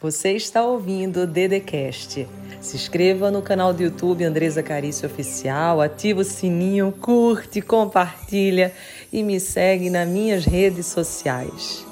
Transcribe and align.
Você 0.00 0.30
está 0.34 0.64
ouvindo 0.64 1.22
o 1.22 1.26
Dedecast. 1.26 2.24
Se 2.60 2.76
inscreva 2.76 3.32
no 3.32 3.42
canal 3.42 3.74
do 3.74 3.82
YouTube 3.82 4.22
Andresa 4.22 4.62
Carício 4.62 5.08
Oficial, 5.08 5.80
ativa 5.80 6.20
o 6.20 6.24
sininho, 6.24 6.92
curte, 6.92 7.60
compartilha 7.60 8.72
e 9.12 9.24
me 9.24 9.40
segue 9.40 9.90
nas 9.90 10.08
minhas 10.08 10.44
redes 10.44 10.86
sociais. 10.86 11.84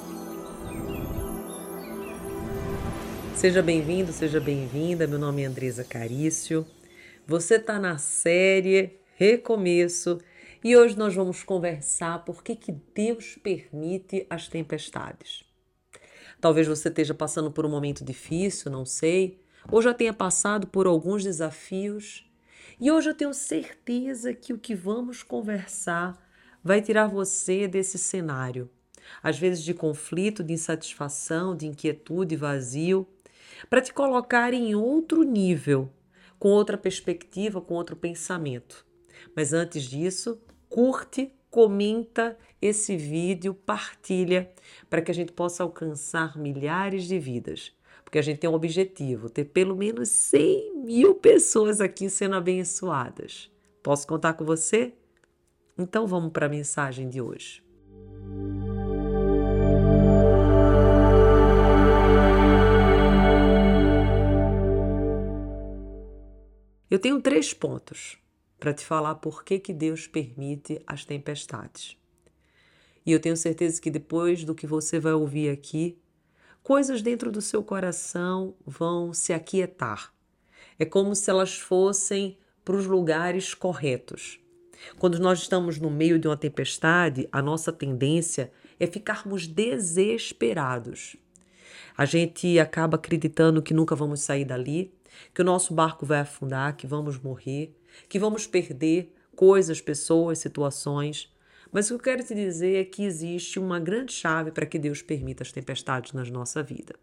Seja 3.34 3.60
bem-vindo, 3.60 4.12
seja 4.12 4.38
bem-vinda. 4.38 5.08
Meu 5.08 5.18
nome 5.18 5.42
é 5.42 5.46
Andresa 5.46 5.82
Carício. 5.82 6.64
Você 7.26 7.56
está 7.56 7.76
na 7.76 7.98
série 7.98 9.00
Recomeço 9.16 10.20
e 10.62 10.76
hoje 10.76 10.96
nós 10.96 11.12
vamos 11.12 11.42
conversar 11.42 12.24
por 12.24 12.44
que, 12.44 12.54
que 12.54 12.72
Deus 12.94 13.36
permite 13.42 14.24
as 14.30 14.46
tempestades. 14.46 15.45
Talvez 16.40 16.66
você 16.66 16.88
esteja 16.88 17.14
passando 17.14 17.50
por 17.50 17.64
um 17.64 17.70
momento 17.70 18.04
difícil, 18.04 18.70
não 18.70 18.84
sei, 18.84 19.40
ou 19.70 19.80
já 19.80 19.92
tenha 19.94 20.12
passado 20.12 20.66
por 20.66 20.86
alguns 20.86 21.24
desafios. 21.24 22.24
E 22.80 22.90
hoje 22.90 23.10
eu 23.10 23.14
tenho 23.14 23.32
certeza 23.32 24.34
que 24.34 24.52
o 24.52 24.58
que 24.58 24.74
vamos 24.74 25.22
conversar 25.22 26.22
vai 26.62 26.82
tirar 26.82 27.06
você 27.06 27.66
desse 27.66 27.96
cenário, 27.96 28.68
às 29.22 29.38
vezes 29.38 29.62
de 29.62 29.72
conflito, 29.72 30.42
de 30.42 30.52
insatisfação, 30.52 31.56
de 31.56 31.66
inquietude, 31.66 32.36
vazio, 32.36 33.06
para 33.70 33.80
te 33.80 33.94
colocar 33.94 34.52
em 34.52 34.74
outro 34.74 35.22
nível, 35.22 35.90
com 36.38 36.48
outra 36.48 36.76
perspectiva, 36.76 37.60
com 37.60 37.74
outro 37.74 37.96
pensamento. 37.96 38.84
Mas 39.34 39.52
antes 39.52 39.84
disso, 39.84 40.40
curte, 40.68 41.32
comenta 41.50 42.36
esse 42.60 42.96
vídeo, 42.96 43.54
partilha 43.54 44.50
para 44.88 45.02
que 45.02 45.10
a 45.10 45.14
gente 45.14 45.32
possa 45.32 45.62
alcançar 45.62 46.36
milhares 46.36 47.04
de 47.04 47.18
vidas. 47.18 47.74
Porque 48.04 48.18
a 48.18 48.22
gente 48.22 48.38
tem 48.38 48.48
um 48.48 48.54
objetivo, 48.54 49.28
ter 49.28 49.46
pelo 49.46 49.76
menos 49.76 50.08
100 50.08 50.76
mil 50.84 51.14
pessoas 51.14 51.80
aqui 51.80 52.08
sendo 52.08 52.36
abençoadas. 52.36 53.50
Posso 53.82 54.06
contar 54.06 54.34
com 54.34 54.44
você? 54.44 54.94
Então 55.76 56.06
vamos 56.06 56.32
para 56.32 56.46
a 56.46 56.48
mensagem 56.48 57.08
de 57.08 57.20
hoje. 57.20 57.62
Eu 66.88 67.00
tenho 67.00 67.20
três 67.20 67.52
pontos 67.52 68.16
para 68.58 68.72
te 68.72 68.84
falar 68.84 69.16
por 69.16 69.44
que, 69.44 69.58
que 69.58 69.74
Deus 69.74 70.06
permite 70.06 70.80
as 70.86 71.04
tempestades. 71.04 71.98
E 73.06 73.12
eu 73.12 73.20
tenho 73.20 73.36
certeza 73.36 73.80
que 73.80 73.90
depois 73.90 74.42
do 74.44 74.54
que 74.54 74.66
você 74.66 74.98
vai 74.98 75.12
ouvir 75.12 75.48
aqui, 75.48 75.96
coisas 76.62 77.00
dentro 77.00 77.30
do 77.30 77.40
seu 77.40 77.62
coração 77.62 78.54
vão 78.66 79.14
se 79.14 79.32
aquietar. 79.32 80.12
É 80.76 80.84
como 80.84 81.14
se 81.14 81.30
elas 81.30 81.56
fossem 81.56 82.36
para 82.64 82.74
os 82.74 82.84
lugares 82.84 83.54
corretos. 83.54 84.40
Quando 84.98 85.20
nós 85.20 85.38
estamos 85.38 85.78
no 85.78 85.88
meio 85.88 86.18
de 86.18 86.26
uma 86.26 86.36
tempestade, 86.36 87.28
a 87.30 87.40
nossa 87.40 87.72
tendência 87.72 88.52
é 88.78 88.86
ficarmos 88.86 89.46
desesperados. 89.46 91.16
A 91.96 92.04
gente 92.04 92.58
acaba 92.58 92.96
acreditando 92.96 93.62
que 93.62 93.72
nunca 93.72 93.94
vamos 93.94 94.20
sair 94.20 94.44
dali, 94.44 94.92
que 95.32 95.40
o 95.40 95.44
nosso 95.44 95.72
barco 95.72 96.04
vai 96.04 96.20
afundar, 96.20 96.76
que 96.76 96.86
vamos 96.86 97.18
morrer, 97.18 97.74
que 98.08 98.18
vamos 98.18 98.46
perder 98.46 99.14
coisas, 99.34 99.80
pessoas, 99.80 100.38
situações. 100.38 101.32
Mas 101.72 101.86
o 101.86 101.88
que 101.90 101.94
eu 101.94 102.14
quero 102.14 102.24
te 102.26 102.34
dizer 102.34 102.76
é 102.76 102.84
que 102.84 103.04
existe 103.04 103.58
uma 103.58 103.78
grande 103.78 104.12
chave 104.12 104.50
para 104.50 104.66
que 104.66 104.78
Deus 104.78 105.02
permita 105.02 105.42
as 105.42 105.52
tempestades 105.52 106.12
na 106.12 106.24
nossa 106.24 106.62
vida. 106.62 106.94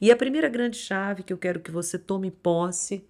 E 0.00 0.10
a 0.10 0.16
primeira 0.16 0.48
grande 0.48 0.76
chave 0.76 1.22
que 1.22 1.32
eu 1.32 1.38
quero 1.38 1.60
que 1.60 1.70
você 1.70 1.98
tome 1.98 2.30
posse 2.30 3.06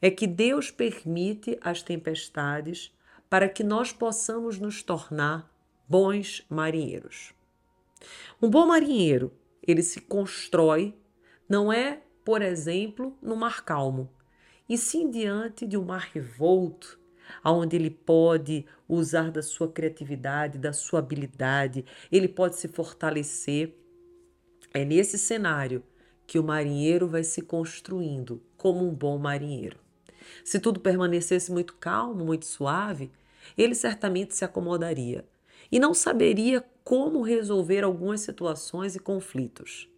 é 0.00 0.10
que 0.10 0.26
Deus 0.26 0.70
permite 0.70 1.58
as 1.60 1.82
tempestades 1.82 2.92
para 3.28 3.48
que 3.48 3.64
nós 3.64 3.92
possamos 3.92 4.58
nos 4.58 4.82
tornar 4.82 5.50
bons 5.88 6.44
marinheiros. 6.48 7.32
Um 8.40 8.48
bom 8.48 8.66
marinheiro, 8.66 9.32
ele 9.66 9.82
se 9.82 10.00
constrói 10.00 10.94
não 11.48 11.72
é, 11.72 12.02
por 12.24 12.42
exemplo, 12.42 13.16
no 13.22 13.36
mar 13.36 13.64
calmo, 13.64 14.10
e 14.68 14.78
sim 14.78 15.10
diante 15.10 15.66
de 15.66 15.76
um 15.76 15.84
mar 15.84 16.08
revolto, 16.12 16.98
onde 17.42 17.76
ele 17.76 17.90
pode 17.90 18.66
usar 18.88 19.30
da 19.30 19.42
sua 19.42 19.68
criatividade, 19.68 20.58
da 20.58 20.72
sua 20.72 20.98
habilidade, 20.98 21.84
ele 22.12 22.28
pode 22.28 22.56
se 22.56 22.68
fortalecer. 22.68 23.74
É 24.72 24.84
nesse 24.84 25.18
cenário 25.18 25.82
que 26.26 26.38
o 26.38 26.44
marinheiro 26.44 27.08
vai 27.08 27.22
se 27.22 27.42
construindo 27.42 28.42
como 28.56 28.86
um 28.86 28.94
bom 28.94 29.18
marinheiro. 29.18 29.78
Se 30.44 30.58
tudo 30.58 30.80
permanecesse 30.80 31.52
muito 31.52 31.74
calmo, 31.76 32.24
muito 32.24 32.46
suave, 32.46 33.10
ele 33.56 33.74
certamente 33.74 34.34
se 34.34 34.44
acomodaria 34.44 35.24
e 35.70 35.78
não 35.78 35.92
saberia 35.92 36.64
como 36.82 37.22
resolver 37.22 37.82
algumas 37.84 38.20
situações 38.20 38.94
e 38.94 38.98
conflitos. 38.98 39.88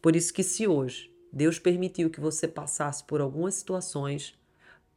Por 0.00 0.14
isso 0.14 0.32
que 0.32 0.42
se 0.42 0.66
hoje 0.66 1.10
Deus 1.32 1.58
permitiu 1.58 2.10
que 2.10 2.20
você 2.20 2.46
passasse 2.46 3.04
por 3.04 3.20
algumas 3.20 3.54
situações, 3.54 4.34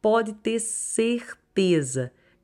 pode 0.01 0.34
ter 0.34 0.59
certeza 0.59 1.49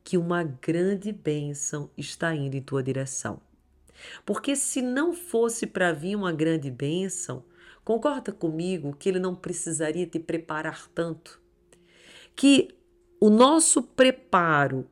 que 0.04 0.18
uma 0.18 0.44
grande 0.44 1.12
bênção 1.12 1.90
está 1.98 2.36
indo 2.36 2.56
em 2.56 2.62
tua 2.62 2.84
direção. 2.84 3.42
Porque 4.26 4.56
se 4.56 4.82
não 4.82 5.14
fosse 5.14 5.66
para 5.66 5.92
vir 5.92 6.16
uma 6.16 6.32
grande 6.32 6.70
bênção, 6.70 7.44
concorda 7.84 8.32
comigo 8.32 8.96
que 8.96 9.10
ele 9.10 9.20
não 9.20 9.36
precisaria 9.36 10.06
te 10.06 10.20
preparar 10.20 10.88
tanto? 10.90 11.42
Que 12.36 12.76
o 13.20 13.30
nosso 13.30 13.82
preparo, 13.82 14.88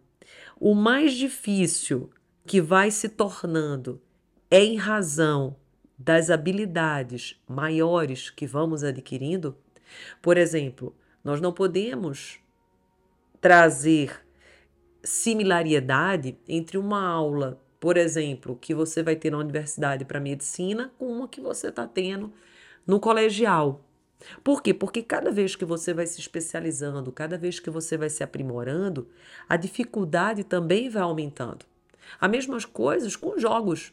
o 0.60 0.74
mais 0.74 1.14
difícil 1.14 2.10
que 2.46 2.62
vai 2.62 2.90
se 2.90 3.10
tornando, 3.10 4.02
é 4.50 4.64
em 4.64 4.78
razão 4.78 5.56
das 5.98 6.30
habilidades 6.30 7.40
maiores 7.48 8.30
que 8.30 8.48
vamos 8.48 8.84
adquirindo. 8.84 9.56
Por 10.22 10.38
exemplo, 10.38 10.96
nós 11.24 11.40
não 11.40 11.54
podemos 11.54 12.40
trazer 13.44 14.26
similaridade 15.04 16.40
entre 16.48 16.78
uma 16.78 17.06
aula, 17.06 17.62
por 17.78 17.98
exemplo, 17.98 18.56
que 18.56 18.74
você 18.74 19.04
vai 19.04 19.18
ter 19.18 19.32
na 19.32 19.38
universidade 19.38 20.06
para 20.06 20.18
medicina 20.18 20.94
com 20.98 21.12
uma 21.12 21.28
que 21.28 21.42
você 21.42 21.68
está 21.68 21.86
tendo 21.86 22.32
no 22.88 23.02
colegial. 23.02 23.82
Por 24.42 24.64
quê? 24.64 24.74
Porque 24.74 25.04
cada 25.04 25.30
vez 25.30 25.58
que 25.58 25.66
você 25.66 25.94
vai 25.94 26.08
se 26.08 26.22
especializando, 26.22 27.12
cada 27.12 27.38
vez 27.38 27.60
que 27.60 27.70
você 27.70 27.98
vai 27.98 28.10
se 28.10 28.24
aprimorando, 28.24 29.10
a 29.50 29.58
dificuldade 29.58 30.46
também 30.46 30.90
vai 30.90 31.04
aumentando. 31.04 31.66
As 32.22 32.32
mesmas 32.32 32.64
coisas 32.64 33.18
com 33.18 33.38
jogos. 33.38 33.92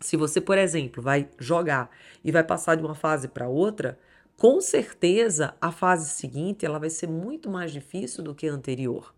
Se 0.00 0.16
você, 0.16 0.40
por 0.40 0.56
exemplo, 0.56 1.02
vai 1.02 1.28
jogar 1.38 1.90
e 2.24 2.32
vai 2.32 2.42
passar 2.42 2.74
de 2.74 2.82
uma 2.82 2.94
fase 2.94 3.28
para 3.28 3.48
outra, 3.48 3.98
com 4.36 4.60
certeza 4.60 5.54
a 5.60 5.72
fase 5.72 6.10
seguinte 6.10 6.66
ela 6.66 6.78
vai 6.78 6.90
ser 6.90 7.08
muito 7.08 7.48
mais 7.48 7.72
difícil 7.72 8.22
do 8.22 8.34
que 8.34 8.48
a 8.48 8.52
anterior. 8.52 9.14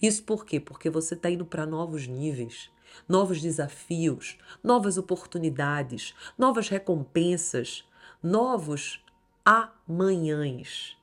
Isso 0.00 0.22
por 0.22 0.44
quê? 0.44 0.60
Porque 0.60 0.90
você 0.90 1.14
está 1.14 1.30
indo 1.30 1.44
para 1.44 1.66
novos 1.66 2.06
níveis, 2.06 2.70
novos 3.08 3.40
desafios, 3.40 4.38
novas 4.62 4.98
oportunidades, 4.98 6.14
novas 6.36 6.68
recompensas, 6.68 7.84
novos 8.22 9.02
amanhãs. 9.44 10.96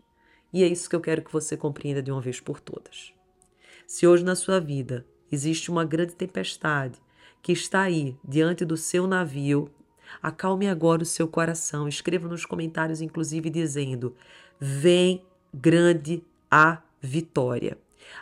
E 0.53 0.63
é 0.63 0.67
isso 0.67 0.90
que 0.90 0.96
eu 0.96 1.01
quero 1.01 1.23
que 1.23 1.34
você 1.34 1.57
compreenda 1.57 2.01
de 2.01 2.12
uma 2.12 2.22
vez 2.22 2.40
por 2.40 2.59
todas. 2.59 3.13
Se 3.85 4.06
hoje 4.06 4.23
na 4.23 4.35
sua 4.35 4.59
vida 4.59 5.06
existe 5.31 5.69
uma 5.72 5.84
grande 5.85 6.13
tempestade, 6.16 7.00
que 7.41 7.51
está 7.51 7.81
aí 7.81 8.17
diante 8.28 8.66
do 8.66 8.75
seu 8.75 9.07
navio, 9.07 9.72
acalme 10.22 10.68
agora 10.68 11.03
o 11.03 11.06
seu 11.06 11.28
coração. 11.28 11.88
Escreva 11.88 12.28
nos 12.28 12.45
comentários, 12.45 13.01
inclusive, 13.01 13.50
dizendo: 13.50 14.16
Vem 14.59 15.23
grande 15.53 16.23
a 16.49 16.81
vitória. 17.02 17.78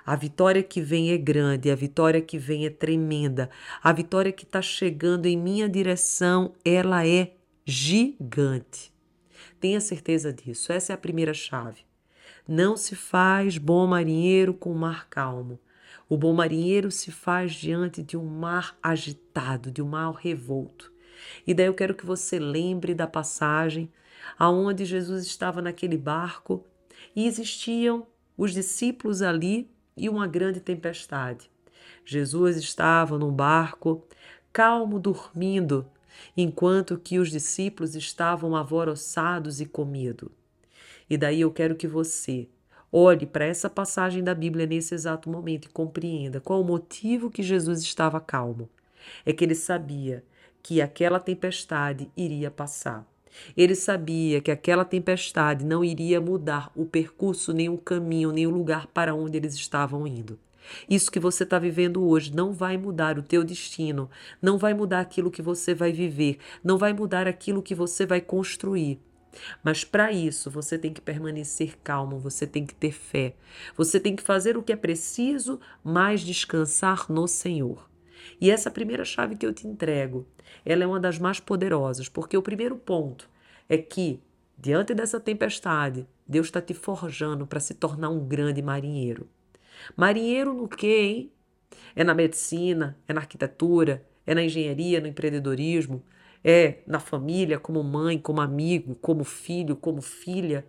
A 0.05 0.15
vitória 0.15 0.63
que 0.63 0.81
vem 0.81 1.11
é 1.11 1.17
grande, 1.17 1.69
a 1.69 1.75
vitória 1.75 2.21
que 2.21 2.37
vem 2.37 2.65
é 2.65 2.69
tremenda, 2.69 3.49
a 3.83 3.91
vitória 3.91 4.31
que 4.31 4.43
está 4.43 4.61
chegando 4.61 5.25
em 5.25 5.37
minha 5.37 5.69
direção, 5.69 6.53
ela 6.63 7.07
é 7.07 7.33
gigante. 7.65 8.91
Tenha 9.59 9.79
certeza 9.79 10.33
disso, 10.33 10.71
essa 10.71 10.93
é 10.93 10.95
a 10.95 10.97
primeira 10.97 11.33
chave. 11.33 11.81
Não 12.47 12.77
se 12.77 12.95
faz 12.95 13.57
bom 13.57 13.87
marinheiro 13.87 14.53
com 14.53 14.73
mar 14.73 15.07
calmo. 15.09 15.59
O 16.07 16.15
bom 16.15 16.33
marinheiro 16.33 16.91
se 16.91 17.11
faz 17.11 17.53
diante 17.53 18.03
de 18.03 18.15
um 18.15 18.25
mar 18.25 18.77
agitado, 18.81 19.71
de 19.71 19.81
um 19.81 19.87
mar 19.87 20.11
revolto. 20.11 20.93
E 21.45 21.53
daí 21.53 21.67
eu 21.67 21.73
quero 21.73 21.95
que 21.95 22.05
você 22.05 22.39
lembre 22.39 22.93
da 22.93 23.07
passagem 23.07 23.91
aonde 24.37 24.85
Jesus 24.85 25.25
estava 25.25 25.61
naquele 25.61 25.97
barco 25.97 26.65
e 27.15 27.27
existiam 27.27 28.05
os 28.37 28.53
discípulos 28.53 29.21
ali 29.21 29.69
e 29.95 30.09
uma 30.09 30.27
grande 30.27 30.59
tempestade. 30.59 31.49
Jesus 32.03 32.57
estava 32.57 33.17
num 33.17 33.31
barco, 33.31 34.03
calmo, 34.51 34.99
dormindo, 34.99 35.85
enquanto 36.35 36.97
que 36.97 37.19
os 37.19 37.29
discípulos 37.29 37.95
estavam 37.95 38.55
alvoroçados 38.55 39.59
e 39.61 39.65
com 39.65 39.85
medo. 39.85 40.31
E 41.09 41.17
daí 41.17 41.41
eu 41.41 41.51
quero 41.51 41.75
que 41.75 41.87
você 41.87 42.47
olhe 42.91 43.25
para 43.25 43.45
essa 43.45 43.69
passagem 43.69 44.23
da 44.23 44.33
Bíblia 44.33 44.65
nesse 44.65 44.93
exato 44.93 45.29
momento 45.29 45.65
e 45.65 45.69
compreenda 45.69 46.39
qual 46.39 46.61
o 46.61 46.65
motivo 46.65 47.29
que 47.29 47.43
Jesus 47.43 47.81
estava 47.81 48.19
calmo. 48.19 48.69
É 49.25 49.33
que 49.33 49.43
ele 49.43 49.55
sabia 49.55 50.23
que 50.61 50.81
aquela 50.81 51.19
tempestade 51.19 52.09
iria 52.15 52.49
passar. 52.49 53.05
Ele 53.55 53.75
sabia 53.75 54.41
que 54.41 54.51
aquela 54.51 54.85
tempestade 54.85 55.65
não 55.65 55.83
iria 55.83 56.21
mudar 56.21 56.71
o 56.75 56.85
percurso, 56.85 57.53
nem 57.53 57.69
o 57.69 57.77
caminho, 57.77 58.31
nem 58.31 58.47
o 58.47 58.51
lugar 58.51 58.87
para 58.87 59.13
onde 59.13 59.37
eles 59.37 59.53
estavam 59.55 60.07
indo. 60.07 60.39
Isso 60.89 61.11
que 61.11 61.19
você 61.19 61.43
está 61.43 61.59
vivendo 61.59 62.03
hoje 62.03 62.33
não 62.33 62.51
vai 62.51 62.77
mudar 62.77 63.19
o 63.19 63.23
teu 63.23 63.43
destino, 63.43 64.09
não 64.41 64.57
vai 64.57 64.73
mudar 64.73 64.99
aquilo 64.99 65.29
que 65.29 65.41
você 65.41 65.73
vai 65.73 65.91
viver, 65.91 66.39
não 66.63 66.77
vai 66.77 66.93
mudar 66.93 67.27
aquilo 67.27 67.61
que 67.61 67.75
você 67.75 68.05
vai 68.05 68.21
construir. 68.21 68.99
Mas 69.63 69.83
para 69.83 70.11
isso 70.11 70.49
você 70.49 70.77
tem 70.77 70.93
que 70.93 71.01
permanecer 71.01 71.77
calmo, 71.83 72.17
você 72.17 72.47
tem 72.47 72.65
que 72.65 72.73
ter 72.73 72.91
fé, 72.91 73.35
você 73.75 73.99
tem 73.99 74.15
que 74.15 74.23
fazer 74.23 74.57
o 74.57 74.63
que 74.63 74.73
é 74.73 74.77
preciso, 74.77 75.59
mas 75.83 76.21
descansar 76.21 77.11
no 77.11 77.27
Senhor. 77.27 77.87
E 78.39 78.51
essa 78.51 78.71
primeira 78.71 79.05
chave 79.05 79.35
que 79.35 79.45
eu 79.45 79.53
te 79.53 79.67
entrego, 79.67 80.27
ela 80.65 80.83
é 80.83 80.87
uma 80.87 80.99
das 80.99 81.19
mais 81.19 81.39
poderosas, 81.39 82.09
porque 82.09 82.37
o 82.37 82.41
primeiro 82.41 82.75
ponto 82.75 83.29
é 83.67 83.77
que, 83.77 84.21
diante 84.57 84.93
dessa 84.93 85.19
tempestade, 85.19 86.07
Deus 86.27 86.47
está 86.47 86.61
te 86.61 86.73
forjando 86.73 87.45
para 87.45 87.59
se 87.59 87.73
tornar 87.73 88.09
um 88.09 88.25
grande 88.25 88.61
marinheiro. 88.61 89.27
Marinheiro 89.95 90.53
no 90.53 90.67
quê, 90.67 91.01
hein? 91.01 91.31
É 91.95 92.03
na 92.03 92.13
medicina, 92.13 92.97
é 93.07 93.13
na 93.13 93.21
arquitetura, 93.21 94.05
é 94.25 94.33
na 94.33 94.43
engenharia, 94.43 94.99
no 94.99 95.07
empreendedorismo, 95.07 96.03
é 96.43 96.79
na 96.85 96.99
família, 96.99 97.59
como 97.59 97.83
mãe, 97.83 98.17
como 98.17 98.41
amigo, 98.41 98.95
como 98.95 99.23
filho, 99.23 99.75
como 99.75 100.01
filha. 100.01 100.65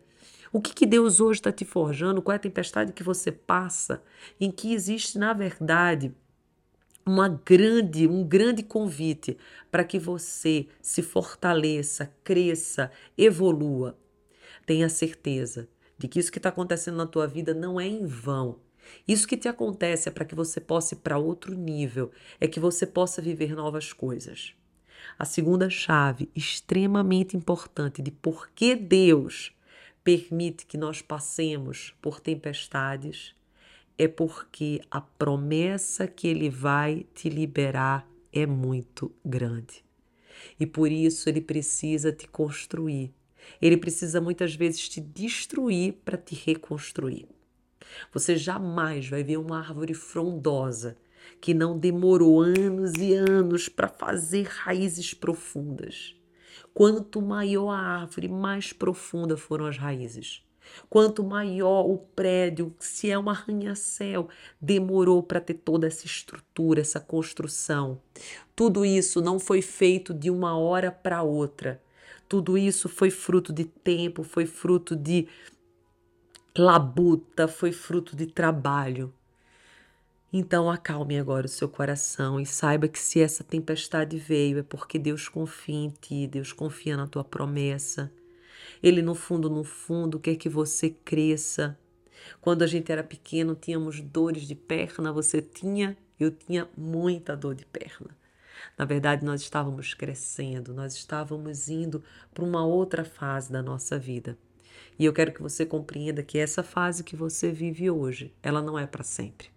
O 0.53 0.61
que, 0.61 0.75
que 0.75 0.87
Deus 0.87 1.21
hoje 1.21 1.41
está 1.41 1.53
te 1.53 1.65
forjando? 1.65 2.23
Qual 2.23 2.33
é 2.33 2.37
a 2.37 2.41
tempestade 2.41 2.93
que 2.93 3.03
você 3.03 3.31
passa? 3.31 4.03
Em 4.41 4.51
que 4.51 4.73
existe, 4.73 5.19
na 5.19 5.33
verdade, 5.33 6.15
uma 7.07 7.29
grande, 7.29 8.09
um 8.09 8.25
grande 8.25 8.65
convite 8.65 9.39
para 9.71 9.85
que 9.85 9.97
você 9.97 10.67
se 10.83 11.03
fortaleça, 11.03 12.13
cresça, 12.25 12.91
evolua. 13.17 13.97
Tenha 14.67 14.89
certeza 14.89 15.69
de 15.97 16.09
que 16.09 16.19
isso 16.19 16.33
que 16.33 16.39
está 16.39 16.49
acontecendo 16.49 16.97
na 16.97 17.07
tua 17.07 17.27
vida 17.29 17.55
não 17.55 17.81
é 17.81 17.87
em 17.87 18.05
vão. 18.05 18.59
Isso 19.07 19.27
que 19.27 19.37
te 19.37 19.49
acontece 19.49 20.09
é 20.09 20.13
para 20.13 20.25
que 20.25 20.35
você 20.35 20.61
possa 20.61 20.95
ir 20.95 20.99
para 20.99 21.17
outro 21.17 21.55
nível, 21.55 22.11
é 22.41 22.49
que 22.49 22.59
você 22.59 22.85
possa 22.85 23.23
viver 23.23 23.55
novas 23.55 23.93
coisas. 23.93 24.55
A 25.19 25.25
segunda 25.25 25.71
chave, 25.71 26.29
extremamente 26.35 27.37
importante, 27.37 28.03
de 28.03 28.11
por 28.11 28.51
que 28.51 28.75
Deus 28.75 29.53
permite 30.03 30.67
que 30.67 30.77
nós 30.77 31.03
passemos 31.03 31.95
por 32.01 32.21
tempestades, 32.21 33.35
é 33.99 34.07
porque 34.07 34.81
a 34.91 35.01
promessa 35.01 36.07
que 36.07 36.29
Ele 36.29 36.51
vai 36.51 37.07
te 37.15 37.29
liberar 37.29 38.09
é 38.33 38.47
muito 38.47 39.13
grande. 39.25 39.85
E 40.61 40.67
por 40.67 40.91
isso 40.91 41.29
Ele 41.29 41.41
precisa 41.41 42.13
te 42.13 42.29
construir. 42.29 43.15
Ele 43.61 43.77
precisa 43.77 44.21
muitas 44.21 44.55
vezes 44.55 44.89
te 44.89 45.01
destruir 45.01 45.95
para 46.05 46.19
te 46.19 46.35
reconstruir. 46.35 47.27
Você 48.13 48.37
jamais 48.37 49.09
vai 49.09 49.23
ver 49.23 49.39
uma 49.39 49.59
árvore 49.59 49.95
frondosa 49.95 50.97
que 51.41 51.55
não 51.55 51.79
demorou 51.79 52.41
anos 52.41 52.93
e 52.99 53.15
anos 53.15 53.69
para 53.69 53.89
fazer 53.89 54.47
raízes 54.47 55.15
profundas. 55.15 56.15
Quanto 56.75 57.23
maior 57.23 57.71
a 57.71 57.79
árvore, 57.79 58.29
mais 58.29 58.73
profunda 58.73 59.37
foram 59.37 59.67
as 59.67 59.79
raízes. 59.79 60.46
Quanto 60.89 61.25
maior 61.25 61.85
o 61.85 61.99
prédio, 61.99 62.75
se 62.79 63.11
é 63.11 63.19
um 63.19 63.29
arranha-céu, 63.29 64.29
demorou 64.61 65.23
para 65.23 65.41
ter 65.41 65.55
toda 65.55 65.87
essa 65.87 66.07
estrutura, 66.07 66.81
essa 66.81 67.01
construção. 67.01 68.01
Tudo 68.55 68.85
isso 68.85 69.21
não 69.21 69.39
foi 69.39 69.63
feito 69.63 70.15
de 70.15 70.31
uma 70.31 70.57
hora 70.57 70.91
para 70.91 71.23
outra. 71.23 71.81
Tudo 72.29 72.57
isso 72.59 72.89
foi 72.89 73.11
fruto 73.11 73.53
de 73.53 73.65
tempo, 73.65 74.23
foi 74.23 74.47
fruto 74.47 74.97
de 74.97 75.29
labuta, 76.57 77.47
foi 77.47 77.73
fruto 77.73 78.17
de 78.17 78.27
trabalho. 78.27 79.13
Então 80.33 80.71
acalme 80.71 81.19
agora 81.19 81.47
o 81.47 81.49
seu 81.49 81.69
coração 81.69 82.41
e 82.41 82.45
saiba 82.45 82.89
que 82.89 82.99
se 82.99 83.21
essa 83.21 83.45
tempestade 83.45 84.19
veio 84.19 84.59
é 84.59 84.63
porque 84.63 84.99
Deus 84.99 85.29
confia 85.29 85.75
em 85.75 85.89
ti, 85.89 86.27
Deus 86.27 86.53
confia 86.53 86.97
na 86.97 87.07
tua 87.07 87.25
promessa. 87.25 88.13
Ele 88.83 89.03
no 89.03 89.15
fundo, 89.15 89.49
no 89.49 89.65
fundo, 89.65 90.19
quer 90.21 90.37
que 90.37 90.49
você 90.49 90.91
cresça. 90.91 91.79
Quando 92.41 92.63
a 92.63 92.67
gente 92.67 92.91
era 92.91 93.05
pequeno, 93.05 93.55
tínhamos 93.55 94.01
dores 94.01 94.43
de 94.43 94.55
perna, 94.55 95.13
você 95.13 95.41
tinha, 95.41 95.97
eu 96.19 96.31
tinha 96.31 96.69
muita 96.77 97.37
dor 97.37 97.55
de 97.55 97.65
perna. 97.65 98.17
Na 98.77 98.85
verdade, 98.85 99.25
nós 99.25 99.41
estávamos 99.43 99.95
crescendo, 99.95 100.75
nós 100.75 100.95
estávamos 100.95 101.69
indo 101.69 102.03
para 102.33 102.45
uma 102.45 102.65
outra 102.65 103.05
fase 103.05 103.51
da 103.53 103.63
nossa 103.63 103.99
vida. 103.99 104.37
E 104.99 105.05
eu 105.05 105.13
quero 105.13 105.33
que 105.33 105.43
você 105.43 105.65
compreenda 105.65 106.23
que 106.23 106.39
essa 106.39 106.63
fase 106.63 107.05
que 107.05 107.17
você 107.17 107.53
vive 107.53 107.91
hoje, 107.91 108.35
ela 108.43 108.63
não 108.63 108.79
é 108.79 108.87
para 108.87 109.05
sempre. 109.05 109.49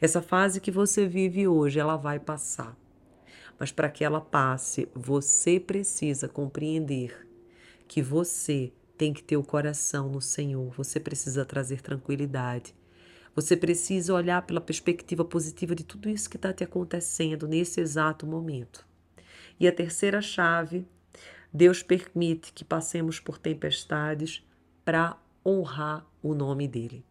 Essa 0.00 0.20
fase 0.20 0.60
que 0.60 0.70
você 0.70 1.06
vive 1.06 1.46
hoje, 1.46 1.78
ela 1.78 1.96
vai 1.96 2.18
passar. 2.18 2.76
Mas 3.58 3.70
para 3.70 3.90
que 3.90 4.04
ela 4.04 4.20
passe, 4.20 4.88
você 4.94 5.60
precisa 5.60 6.28
compreender 6.28 7.29
que 7.90 8.00
você 8.00 8.72
tem 8.96 9.12
que 9.12 9.20
ter 9.20 9.36
o 9.36 9.42
coração 9.42 10.08
no 10.08 10.20
Senhor, 10.20 10.72
você 10.76 11.00
precisa 11.00 11.44
trazer 11.44 11.80
tranquilidade. 11.80 12.72
Você 13.34 13.56
precisa 13.56 14.14
olhar 14.14 14.42
pela 14.42 14.60
perspectiva 14.60 15.24
positiva 15.24 15.74
de 15.74 15.82
tudo 15.82 16.08
isso 16.08 16.30
que 16.30 16.36
está 16.36 16.52
te 16.52 16.62
acontecendo 16.62 17.48
nesse 17.48 17.80
exato 17.80 18.28
momento. 18.28 18.86
E 19.58 19.66
a 19.66 19.72
terceira 19.72 20.22
chave, 20.22 20.86
Deus 21.52 21.82
permite 21.82 22.52
que 22.52 22.64
passemos 22.64 23.18
por 23.18 23.38
tempestades 23.38 24.40
para 24.84 25.16
honrar 25.44 26.06
o 26.22 26.32
nome 26.32 26.68
dele. 26.68 27.04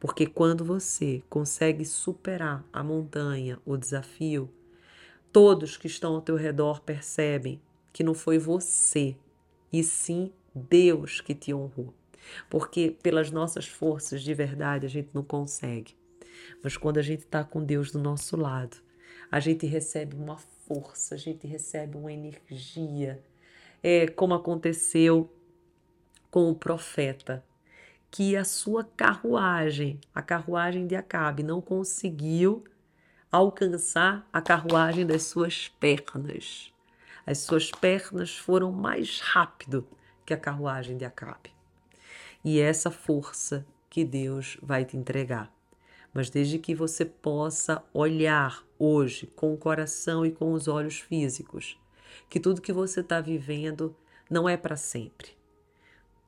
Porque 0.00 0.24
quando 0.24 0.64
você 0.64 1.22
consegue 1.28 1.84
superar 1.84 2.64
a 2.72 2.82
montanha, 2.82 3.58
o 3.66 3.76
desafio, 3.76 4.50
todos 5.30 5.76
que 5.76 5.88
estão 5.88 6.14
ao 6.14 6.22
teu 6.22 6.36
redor 6.36 6.80
percebem 6.80 7.60
que 7.92 8.02
não 8.02 8.14
foi 8.14 8.38
você, 8.38 9.14
e 9.74 9.82
sim 9.82 10.32
Deus 10.54 11.20
que 11.20 11.34
te 11.34 11.52
honrou. 11.52 11.92
Porque 12.48 12.96
pelas 13.02 13.32
nossas 13.32 13.66
forças 13.66 14.22
de 14.22 14.32
verdade 14.32 14.86
a 14.86 14.88
gente 14.88 15.10
não 15.12 15.24
consegue. 15.24 15.96
Mas 16.62 16.76
quando 16.76 16.98
a 16.98 17.02
gente 17.02 17.24
está 17.24 17.42
com 17.42 17.64
Deus 17.64 17.90
do 17.90 17.98
nosso 17.98 18.36
lado, 18.36 18.76
a 19.30 19.40
gente 19.40 19.66
recebe 19.66 20.14
uma 20.14 20.38
força, 20.38 21.16
a 21.16 21.18
gente 21.18 21.44
recebe 21.44 21.96
uma 21.96 22.12
energia. 22.12 23.20
É 23.82 24.06
como 24.06 24.32
aconteceu 24.32 25.28
com 26.30 26.48
o 26.50 26.54
profeta, 26.54 27.44
que 28.12 28.36
a 28.36 28.44
sua 28.44 28.84
carruagem, 28.84 30.00
a 30.14 30.22
carruagem 30.22 30.86
de 30.86 30.94
Acabe, 30.94 31.42
não 31.42 31.60
conseguiu 31.60 32.62
alcançar 33.30 34.28
a 34.32 34.40
carruagem 34.40 35.04
das 35.04 35.24
suas 35.24 35.66
pernas. 35.66 36.73
As 37.26 37.38
suas 37.38 37.70
pernas 37.70 38.36
foram 38.36 38.70
mais 38.70 39.20
rápido 39.20 39.86
que 40.26 40.34
a 40.34 40.38
carruagem 40.38 40.96
de 40.96 41.04
Acabe. 41.04 41.52
E 42.44 42.60
é 42.60 42.64
essa 42.64 42.90
força 42.90 43.66
que 43.88 44.04
Deus 44.04 44.58
vai 44.62 44.84
te 44.84 44.96
entregar. 44.96 45.52
Mas 46.12 46.30
desde 46.30 46.58
que 46.58 46.74
você 46.74 47.04
possa 47.04 47.82
olhar 47.92 48.62
hoje 48.78 49.26
com 49.26 49.52
o 49.52 49.56
coração 49.56 50.24
e 50.24 50.30
com 50.30 50.52
os 50.52 50.68
olhos 50.68 51.00
físicos, 51.00 51.78
que 52.28 52.38
tudo 52.38 52.60
que 52.60 52.72
você 52.72 53.00
está 53.00 53.20
vivendo 53.20 53.94
não 54.30 54.48
é 54.48 54.56
para 54.56 54.76
sempre 54.76 55.34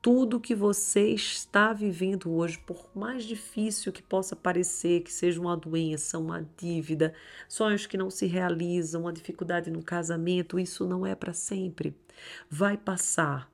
tudo 0.01 0.39
que 0.39 0.55
você 0.55 1.09
está 1.09 1.73
vivendo 1.73 2.31
hoje, 2.31 2.57
por 2.59 2.89
mais 2.95 3.23
difícil 3.23 3.91
que 3.91 4.01
possa 4.01 4.35
parecer, 4.35 5.01
que 5.01 5.11
seja 5.11 5.41
uma 5.41 5.57
doença, 5.57 6.17
uma 6.17 6.47
dívida, 6.57 7.13
sonhos 7.47 7.85
que 7.85 7.97
não 7.97 8.09
se 8.09 8.25
realizam, 8.25 9.01
uma 9.01 9.13
dificuldade 9.13 9.69
no 9.69 9.83
casamento, 9.83 10.59
isso 10.59 10.87
não 10.87 11.05
é 11.05 11.15
para 11.15 11.33
sempre. 11.33 11.95
Vai 12.49 12.77
passar, 12.77 13.51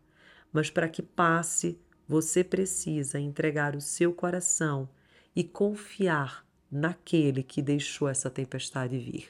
mas 0.51 0.69
para 0.69 0.89
que 0.89 1.01
passe, 1.01 1.79
você 2.07 2.43
precisa 2.43 3.19
entregar 3.19 3.75
o 3.75 3.81
seu 3.81 4.13
coração 4.13 4.87
e 5.35 5.43
confiar 5.43 6.45
naquele 6.69 7.41
que 7.41 7.61
deixou 7.61 8.07
essa 8.07 8.29
tempestade 8.29 8.97
vir. 8.97 9.29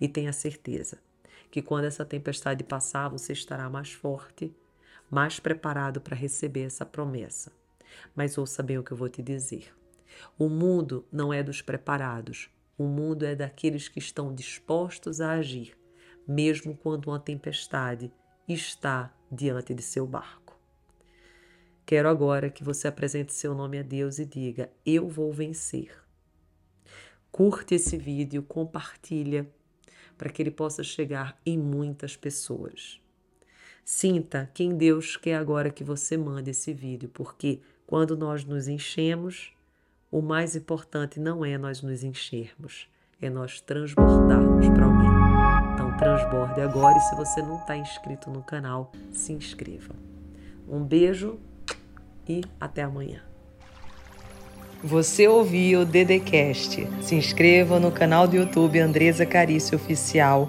E 0.00 0.08
tenha 0.08 0.32
certeza 0.32 0.98
que 1.50 1.62
quando 1.62 1.84
essa 1.84 2.04
tempestade 2.04 2.64
passar, 2.64 3.08
você 3.08 3.32
estará 3.32 3.68
mais 3.70 3.92
forte 3.92 4.52
mais 5.14 5.38
preparado 5.38 6.00
para 6.00 6.16
receber 6.16 6.62
essa 6.62 6.84
promessa. 6.84 7.52
Mas 8.16 8.36
ouça 8.36 8.64
bem 8.64 8.78
o 8.78 8.82
que 8.82 8.90
eu 8.90 8.96
vou 8.96 9.08
te 9.08 9.22
dizer. 9.22 9.72
O 10.36 10.48
mundo 10.48 11.06
não 11.12 11.32
é 11.32 11.40
dos 11.40 11.62
preparados, 11.62 12.50
o 12.76 12.84
mundo 12.84 13.24
é 13.24 13.36
daqueles 13.36 13.86
que 13.86 14.00
estão 14.00 14.34
dispostos 14.34 15.20
a 15.20 15.34
agir, 15.34 15.78
mesmo 16.26 16.76
quando 16.76 17.06
uma 17.06 17.20
tempestade 17.20 18.12
está 18.48 19.14
diante 19.30 19.72
de 19.72 19.82
seu 19.82 20.04
barco. 20.04 20.58
Quero 21.86 22.08
agora 22.08 22.50
que 22.50 22.64
você 22.64 22.88
apresente 22.88 23.32
seu 23.32 23.54
nome 23.54 23.78
a 23.78 23.82
Deus 23.82 24.18
e 24.18 24.26
diga: 24.26 24.68
Eu 24.84 25.08
vou 25.08 25.32
vencer. 25.32 25.92
Curte 27.30 27.76
esse 27.76 27.96
vídeo, 27.96 28.42
compartilha 28.42 29.48
para 30.18 30.30
que 30.30 30.42
ele 30.42 30.50
possa 30.50 30.82
chegar 30.82 31.40
em 31.46 31.56
muitas 31.56 32.16
pessoas. 32.16 33.03
Sinta 33.84 34.50
quem 34.54 34.74
Deus 34.74 35.16
quer 35.16 35.34
agora 35.34 35.70
que 35.70 35.84
você 35.84 36.16
mande 36.16 36.50
esse 36.50 36.72
vídeo, 36.72 37.10
porque 37.12 37.60
quando 37.86 38.16
nós 38.16 38.42
nos 38.44 38.66
enchemos, 38.66 39.52
o 40.10 40.22
mais 40.22 40.56
importante 40.56 41.20
não 41.20 41.44
é 41.44 41.58
nós 41.58 41.82
nos 41.82 42.02
enchermos, 42.02 42.88
é 43.20 43.28
nós 43.28 43.60
transbordarmos 43.60 44.66
para 44.68 44.86
alguém. 44.86 45.74
Então, 45.74 45.96
transborde 45.98 46.60
agora 46.62 46.96
e 46.96 47.00
se 47.00 47.14
você 47.14 47.42
não 47.42 47.58
está 47.58 47.76
inscrito 47.76 48.30
no 48.30 48.42
canal, 48.42 48.90
se 49.12 49.32
inscreva. 49.32 49.94
Um 50.66 50.82
beijo 50.82 51.38
e 52.26 52.42
até 52.58 52.82
amanhã. 52.82 53.22
Você 54.82 55.26
ouviu 55.26 55.80
o 55.80 55.84
Dedecast. 55.84 56.86
Se 57.02 57.14
inscreva 57.14 57.80
no 57.80 57.90
canal 57.90 58.28
do 58.28 58.36
YouTube 58.36 58.78
Andresa 58.78 59.26
Carício 59.26 59.76
Oficial. 59.76 60.48